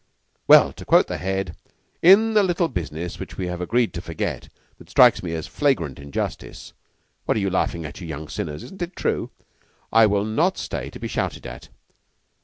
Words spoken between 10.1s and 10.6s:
not